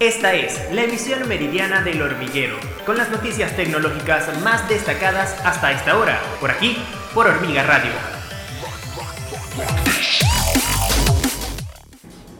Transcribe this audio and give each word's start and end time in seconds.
Esta 0.00 0.34
es 0.34 0.58
la 0.72 0.82
emisión 0.82 1.28
meridiana 1.28 1.80
del 1.80 2.02
hormiguero, 2.02 2.56
con 2.84 2.96
las 2.96 3.10
noticias 3.10 3.54
tecnológicas 3.54 4.26
más 4.42 4.68
destacadas 4.68 5.36
hasta 5.44 5.70
esta 5.70 5.96
hora, 5.96 6.20
por 6.40 6.50
aquí, 6.50 6.76
por 7.14 7.28
Hormiga 7.28 7.62
Radio. 7.62 7.92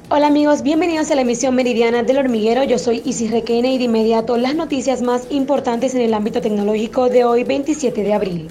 Hola 0.09 0.27
amigos, 0.27 0.64
bienvenidos 0.64 1.12
a 1.12 1.14
la 1.14 1.21
emisión 1.21 1.54
meridiana 1.54 2.03
del 2.03 2.19
hormiguero. 2.19 2.64
Yo 2.64 2.77
soy 2.77 3.03
Isis 3.05 3.30
Requena 3.30 3.68
y 3.68 3.79
de 3.79 3.84
inmediato 3.84 4.36
las 4.36 4.57
noticias 4.57 5.00
más 5.00 5.29
importantes 5.30 5.95
en 5.95 6.00
el 6.00 6.12
ámbito 6.12 6.41
tecnológico 6.41 7.09
de 7.09 7.25
hoy 7.25 7.45
27 7.45 8.02
de 8.02 8.14
abril. 8.14 8.48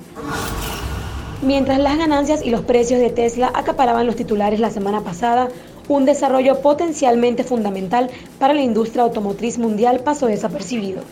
Mientras 1.41 1.77
las 1.77 1.97
ganancias 1.97 2.41
y 2.41 2.49
los 2.49 2.61
precios 2.61 3.01
de 3.01 3.09
Tesla 3.09 3.51
acaparaban 3.53 4.07
los 4.07 4.15
titulares 4.15 4.61
la 4.61 4.69
semana 4.69 5.01
pasada, 5.01 5.49
un 5.87 6.05
desarrollo 6.05 6.61
potencialmente 6.61 7.43
fundamental 7.43 8.09
para 8.39 8.53
la 8.53 8.61
industria 8.61 9.03
automotriz 9.03 9.57
mundial 9.57 9.99
pasó 9.99 10.27
desapercibido. 10.27 11.03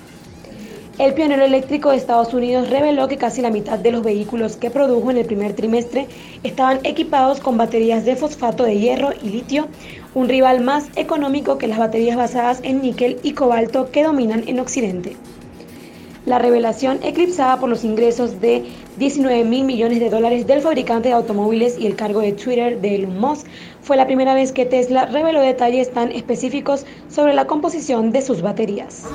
El 0.97 1.13
pionero 1.13 1.44
eléctrico 1.44 1.89
de 1.89 1.97
Estados 1.97 2.34
Unidos 2.34 2.70
reveló 2.70 3.07
que 3.07 3.17
casi 3.17 3.41
la 3.41 3.49
mitad 3.49 3.80
de 3.80 3.91
los 3.91 4.03
vehículos 4.03 4.55
que 4.55 4.70
produjo 4.70 5.09
en 5.09 5.17
el 5.17 5.25
primer 5.25 5.53
trimestre 5.53 6.07
estaban 6.44 6.80
equipados 6.84 7.39
con 7.39 7.57
baterías 7.57 8.05
de 8.05 8.16
fosfato 8.16 8.66
de 8.66 8.77
hierro 8.77 9.09
y 9.23 9.30
litio, 9.30 9.67
un 10.13 10.30
rival 10.30 10.61
más 10.61 10.89
económico 10.95 11.58
que 11.58 11.67
las 11.67 11.80
baterías 11.80 12.17
basadas 12.17 12.59
en 12.63 12.81
níquel 12.81 13.19
y 13.23 13.31
cobalto 13.31 13.89
que 13.89 14.03
dominan 14.03 14.47
en 14.47 14.59
Occidente. 14.59 15.16
La 16.27 16.38
revelación, 16.38 16.99
eclipsada 17.02 17.59
por 17.59 17.67
los 17.67 17.84
ingresos 17.84 18.39
de 18.39 18.63
19 18.98 19.43
mil 19.43 19.63
millones 19.63 19.99
de 19.99 20.11
dólares 20.11 20.45
del 20.45 20.61
fabricante 20.61 21.09
de 21.09 21.16
automóviles 21.16 21.80
y 21.80 21.88
el 21.88 21.95
cargo 21.95 22.20
de 22.20 22.34
Twitter 22.34 22.80
de 22.80 22.95
Elon 22.95 23.20
Musk, 23.20 23.47
fue 23.81 23.97
la 23.97 24.05
primera 24.05 24.35
vez 24.35 24.52
que 24.52 24.67
Tesla 24.67 25.07
reveló 25.07 25.41
detalles 25.41 25.91
tan 25.91 26.11
específicos 26.11 26.85
sobre 27.09 27.34
la 27.34 27.47
composición 27.47 28.11
de 28.11 28.21
sus 28.21 28.44
baterías. 28.44 29.05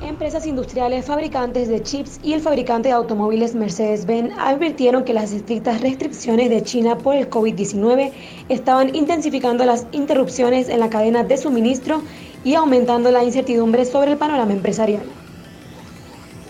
Empresas 0.00 0.46
industriales, 0.46 1.04
fabricantes 1.04 1.68
de 1.68 1.82
chips 1.82 2.20
y 2.22 2.32
el 2.32 2.40
fabricante 2.40 2.88
de 2.88 2.94
automóviles 2.94 3.54
Mercedes-Benz 3.54 4.32
advirtieron 4.38 5.04
que 5.04 5.12
las 5.12 5.32
estrictas 5.32 5.82
restricciones 5.82 6.48
de 6.48 6.62
China 6.62 6.96
por 6.96 7.16
el 7.16 7.28
COVID-19 7.28 8.12
estaban 8.48 8.94
intensificando 8.94 9.66
las 9.66 9.86
interrupciones 9.92 10.70
en 10.70 10.80
la 10.80 10.88
cadena 10.88 11.22
de 11.22 11.36
suministro 11.36 12.00
y 12.44 12.54
aumentando 12.54 13.10
la 13.10 13.24
incertidumbre 13.24 13.84
sobre 13.84 14.12
el 14.12 14.16
panorama 14.16 14.54
empresarial. 14.54 15.02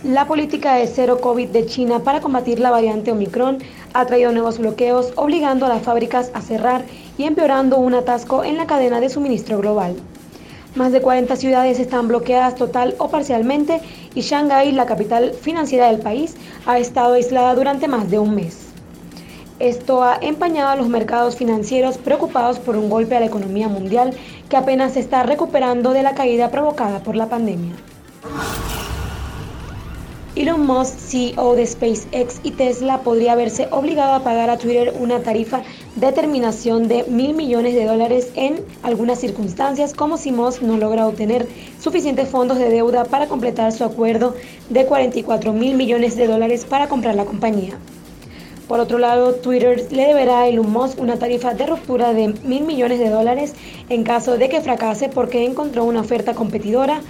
La 0.04 0.26
política 0.26 0.74
de 0.74 0.86
cero 0.86 1.18
COVID 1.18 1.48
de 1.48 1.64
China 1.64 2.00
para 2.00 2.20
combatir 2.20 2.60
la 2.60 2.70
variante 2.70 3.10
Omicron 3.10 3.60
ha 3.94 4.04
traído 4.04 4.32
nuevos 4.32 4.58
bloqueos, 4.58 5.14
obligando 5.16 5.64
a 5.64 5.70
las 5.70 5.82
fábricas 5.82 6.30
a 6.34 6.42
cerrar 6.42 6.84
y 7.16 7.24
empeorando 7.24 7.78
un 7.78 7.94
atasco 7.94 8.44
en 8.44 8.58
la 8.58 8.66
cadena 8.66 9.00
de 9.00 9.08
suministro 9.08 9.56
global. 9.56 9.96
Más 10.74 10.92
de 10.92 11.00
40 11.00 11.34
ciudades 11.36 11.80
están 11.80 12.08
bloqueadas 12.08 12.54
total 12.54 12.94
o 12.98 13.08
parcialmente 13.08 13.80
y 14.14 14.20
Shanghái, 14.20 14.72
la 14.72 14.84
capital 14.84 15.32
financiera 15.32 15.86
del 15.86 16.00
país, 16.00 16.36
ha 16.66 16.78
estado 16.78 17.14
aislada 17.14 17.54
durante 17.54 17.88
más 17.88 18.10
de 18.10 18.18
un 18.18 18.34
mes. 18.34 18.58
Esto 19.58 20.04
ha 20.04 20.18
empañado 20.20 20.68
a 20.68 20.76
los 20.76 20.88
mercados 20.88 21.36
financieros 21.36 21.96
preocupados 21.96 22.58
por 22.58 22.76
un 22.76 22.90
golpe 22.90 23.16
a 23.16 23.20
la 23.20 23.26
economía 23.26 23.68
mundial 23.68 24.12
que 24.50 24.58
apenas 24.58 24.92
se 24.92 25.00
está 25.00 25.22
recuperando 25.22 25.94
de 25.94 26.02
la 26.02 26.14
caída 26.14 26.50
provocada 26.50 26.98
por 26.98 27.16
la 27.16 27.30
pandemia. 27.30 27.72
Elon 30.36 30.66
Musk, 30.66 30.98
CEO 30.98 31.54
de 31.54 31.64
SpaceX 31.64 32.40
y 32.42 32.50
Tesla, 32.50 33.02
podría 33.02 33.36
verse 33.36 33.68
obligado 33.70 34.14
a 34.14 34.24
pagar 34.24 34.50
a 34.50 34.58
Twitter 34.58 34.92
una 34.98 35.20
tarifa 35.20 35.62
de 35.94 36.10
terminación 36.10 36.88
de 36.88 37.04
mil 37.04 37.34
millones 37.34 37.74
de 37.74 37.84
dólares 37.84 38.32
en 38.34 38.56
algunas 38.82 39.20
circunstancias, 39.20 39.94
como 39.94 40.16
si 40.16 40.32
Musk 40.32 40.62
no 40.62 40.76
logra 40.76 41.06
obtener 41.06 41.46
suficientes 41.80 42.28
fondos 42.28 42.58
de 42.58 42.68
deuda 42.68 43.04
para 43.04 43.28
completar 43.28 43.70
su 43.70 43.84
acuerdo 43.84 44.34
de 44.70 44.84
44 44.86 45.52
mil 45.52 45.76
millones 45.76 46.16
de 46.16 46.26
dólares 46.26 46.66
para 46.68 46.88
comprar 46.88 47.14
la 47.14 47.26
compañía. 47.26 47.78
Por 48.66 48.80
otro 48.80 48.98
lado, 48.98 49.34
Twitter 49.34 49.86
le 49.92 50.06
deberá 50.06 50.40
a 50.40 50.48
Elon 50.48 50.72
Musk 50.72 50.98
una 50.98 51.16
tarifa 51.16 51.54
de 51.54 51.66
ruptura 51.66 52.12
de 52.12 52.34
mil 52.42 52.64
millones 52.64 52.98
de 52.98 53.08
dólares 53.08 53.54
en 53.88 54.02
caso 54.02 54.36
de 54.36 54.48
que 54.48 54.62
fracase 54.62 55.08
porque 55.08 55.44
encontró 55.44 55.84
una 55.84 56.00
oferta 56.00 56.34
competidora 56.34 57.02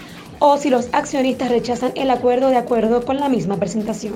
o 0.46 0.58
si 0.58 0.68
los 0.68 0.90
accionistas 0.92 1.48
rechazan 1.48 1.92
el 1.94 2.10
acuerdo 2.10 2.50
de 2.50 2.58
acuerdo 2.58 3.06
con 3.06 3.16
la 3.16 3.30
misma 3.30 3.56
presentación. 3.56 4.12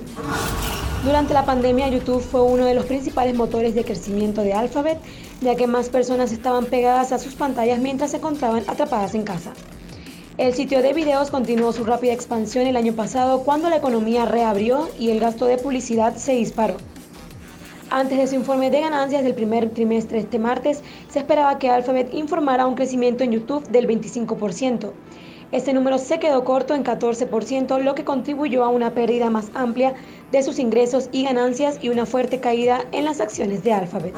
Durante 1.03 1.33
la 1.33 1.47
pandemia, 1.47 1.89
YouTube 1.89 2.21
fue 2.21 2.43
uno 2.43 2.67
de 2.67 2.75
los 2.75 2.85
principales 2.85 3.35
motores 3.35 3.75
de 3.75 3.83
crecimiento 3.83 4.43
de 4.43 4.53
Alphabet, 4.53 4.99
ya 5.41 5.55
que 5.55 5.67
más 5.67 5.89
personas 5.89 6.31
estaban 6.31 6.67
pegadas 6.67 7.13
a 7.13 7.19
sus 7.19 7.35
pantallas 7.35 7.79
mientras 7.79 8.11
se 8.11 8.19
encontraban 8.19 8.63
atrapadas 8.67 9.15
en 9.15 9.23
casa. 9.23 9.55
El 10.37 10.53
sitio 10.53 10.83
de 10.83 10.93
videos 10.93 11.31
continuó 11.31 11.73
su 11.73 11.85
rápida 11.85 12.13
expansión 12.13 12.67
el 12.67 12.77
año 12.77 12.93
pasado 12.93 13.41
cuando 13.43 13.71
la 13.71 13.77
economía 13.77 14.27
reabrió 14.27 14.87
y 14.99 15.09
el 15.09 15.21
gasto 15.21 15.47
de 15.47 15.57
publicidad 15.57 16.15
se 16.17 16.33
disparó. 16.33 16.77
Antes 17.89 18.19
de 18.19 18.27
su 18.27 18.35
informe 18.35 18.71
de 18.71 18.83
ganancias 18.83 19.25
del 19.25 19.35
primer 19.35 19.71
trimestre 19.71 20.19
este 20.19 20.39
martes, 20.39 20.83
se 21.09 21.21
esperaba 21.21 21.59
que 21.59 21.71
Alphabet 21.71 22.13
informara 22.13 22.67
un 22.67 22.75
crecimiento 22.75 23.25
en 23.25 23.33
YouTube 23.33 23.67
del 23.69 23.89
25%. 23.89 24.93
Este 25.51 25.73
número 25.73 25.97
se 25.97 26.19
quedó 26.19 26.45
corto 26.45 26.75
en 26.75 26.85
14%, 26.85 27.83
lo 27.83 27.95
que 27.95 28.05
contribuyó 28.05 28.65
a 28.65 28.69
una 28.69 28.93
pérdida 28.93 29.31
más 29.31 29.51
amplia 29.55 29.95
de 30.31 30.43
sus 30.43 30.59
ingresos 30.59 31.09
y 31.11 31.25
ganancias 31.25 31.79
y 31.81 31.89
una 31.89 32.05
fuerte 32.05 32.39
caída 32.39 32.85
en 32.93 33.07
las 33.07 33.23
acciones 33.23 33.65
de 33.65 33.73
Alphabet. 33.73 34.15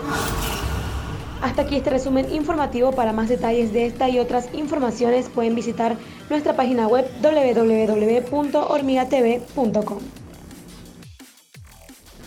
Hasta 1.41 1.63
aquí 1.63 1.77
este 1.77 1.91
resumen 1.91 2.27
informativo. 2.35 2.91
Para 2.93 3.13
más 3.13 3.29
detalles 3.29 3.73
de 3.73 3.87
esta 3.87 4.09
y 4.09 4.19
otras 4.19 4.49
informaciones 4.53 5.29
pueden 5.29 5.55
visitar 5.55 5.97
nuestra 6.29 6.57
página 6.57 6.89
web 6.89 7.07
www.hormigatv.com. 7.23 9.99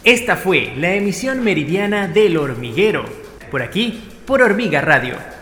Esta 0.06 0.36
fue 0.36 0.74
la 0.78 0.96
emisión 0.96 1.42
meridiana 1.44 2.08
del 2.08 2.38
hormiguero, 2.38 3.06
por 3.52 3.62
aquí, 3.62 4.02
por 4.26 4.42
Hormiga 4.42 4.82
Radio 4.82 5.33